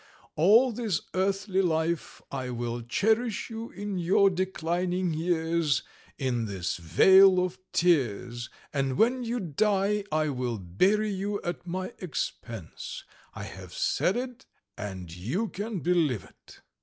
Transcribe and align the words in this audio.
All 0.35 0.71
this 0.71 0.99
earthly 1.13 1.61
life 1.61 2.23
I 2.31 2.49
will 2.49 2.81
cherish 2.81 3.51
you 3.51 3.69
in 3.69 3.99
your 3.99 4.31
declining 4.31 5.13
years 5.13 5.83
in 6.17 6.45
this 6.45 6.77
vale 6.77 7.39
of 7.45 7.59
tears, 7.71 8.49
and 8.73 8.97
when 8.97 9.21
you 9.23 9.39
die 9.39 10.03
I 10.11 10.29
will 10.29 10.57
bury 10.57 11.11
you 11.11 11.39
at 11.43 11.67
my 11.67 11.93
expense; 11.99 13.03
I 13.35 13.43
have 13.43 13.75
said 13.75 14.17
it, 14.17 14.47
and 14.75 15.15
you 15.15 15.49
can 15.49 15.81
believe 15.81 16.23
it." 16.23 16.61